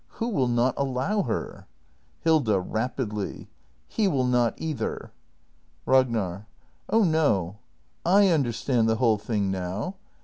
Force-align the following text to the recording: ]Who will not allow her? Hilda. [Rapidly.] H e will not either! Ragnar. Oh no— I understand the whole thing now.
]Who 0.15 0.29
will 0.29 0.47
not 0.47 0.73
allow 0.77 1.21
her? 1.21 1.67
Hilda. 2.21 2.59
[Rapidly.] 2.59 3.49
H 3.91 3.99
e 3.99 4.07
will 4.07 4.25
not 4.25 4.55
either! 4.57 5.11
Ragnar. 5.85 6.47
Oh 6.89 7.03
no— 7.03 7.57
I 8.03 8.29
understand 8.29 8.89
the 8.89 8.95
whole 8.95 9.19
thing 9.19 9.51
now. 9.51 9.97